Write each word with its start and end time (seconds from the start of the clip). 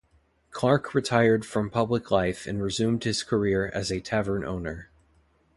Clark 0.49 0.95
retired 0.95 1.45
from 1.45 1.69
public 1.69 2.09
life 2.09 2.47
and 2.47 2.59
resumed 2.59 3.03
his 3.03 3.21
career 3.21 3.67
as 3.71 3.91
a 3.91 3.99
tavern 4.01 4.43
owner. 4.43 4.89